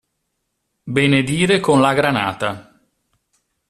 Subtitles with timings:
[0.81, 2.81] Benedire con la granata.